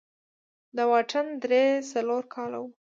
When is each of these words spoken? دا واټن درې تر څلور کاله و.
دا 0.75 0.83
واټن 0.91 1.25
درې 1.43 1.63
تر 1.79 1.85
څلور 1.91 2.21
کاله 2.33 2.57
و. 2.61 2.65